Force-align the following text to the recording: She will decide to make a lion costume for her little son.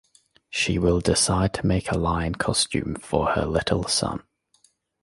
She 0.49 0.79
will 0.79 0.99
decide 0.99 1.53
to 1.53 1.67
make 1.67 1.91
a 1.91 1.95
lion 1.95 2.33
costume 2.33 2.95
for 2.95 3.33
her 3.33 3.45
little 3.45 3.83
son. 3.87 4.23